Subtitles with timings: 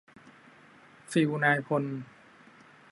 [1.11, 1.83] ฟีลนายพล